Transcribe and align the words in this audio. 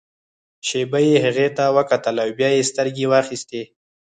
شېبه 0.67 0.99
يې 1.07 1.15
هغې 1.25 1.47
ته 1.57 1.63
وکتل 1.77 2.15
او 2.23 2.29
بيا 2.37 2.49
يې 2.57 2.63
سترګې 2.71 3.05
واخيستې. 3.11 3.61